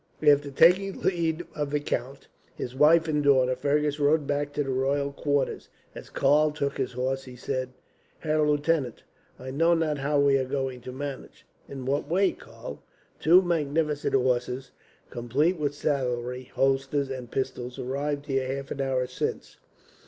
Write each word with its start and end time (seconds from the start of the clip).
After 0.27 0.49
taking 0.49 0.99
leave 1.01 1.43
of 1.53 1.69
the 1.69 1.79
count, 1.79 2.27
his 2.55 2.73
wife, 2.73 3.07
and 3.07 3.23
daughter, 3.23 3.55
Fergus 3.55 3.99
rode 3.99 4.25
back 4.25 4.51
to 4.53 4.63
the 4.63 4.71
royal 4.71 5.11
quarters. 5.13 5.69
As 5.93 6.09
Karl 6.09 6.49
took 6.49 6.79
his 6.79 6.93
horse, 6.93 7.25
he 7.25 7.35
said: 7.35 7.69
"Herr 8.17 8.41
lieutenant, 8.41 9.03
I 9.37 9.51
know 9.51 9.75
not 9.75 9.99
how 9.99 10.19
we 10.19 10.37
are 10.39 10.45
going 10.45 10.81
to 10.81 10.91
manage." 10.91 11.45
"In 11.69 11.85
what 11.85 12.09
way, 12.09 12.31
Karl?" 12.31 12.81
"Two 13.19 13.43
magnificent 13.43 14.15
horses, 14.15 14.71
complete 15.11 15.59
with 15.59 15.75
saddlery, 15.75 16.45
holsters, 16.55 17.11
and 17.11 17.29
pistols, 17.29 17.77
arrived 17.77 18.25
here 18.25 18.47
half 18.47 18.71
an 18.71 18.81
hour 18.81 19.05
since. 19.05 19.57